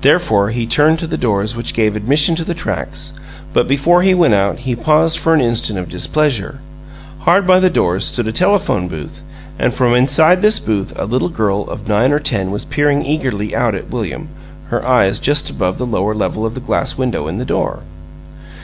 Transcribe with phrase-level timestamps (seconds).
[0.00, 3.12] Therefore, he turned to the doors which gave admission to the tracks,
[3.52, 6.60] but before he went out he paused for an instant of displeasure.
[7.18, 9.22] Hard by the doors stood a telephone booth,
[9.58, 13.54] and from inside this booth a little girl of nine or ten was peering eagerly
[13.54, 14.30] out at William,
[14.68, 17.80] her eyes just above the lower level of the glass window in the door.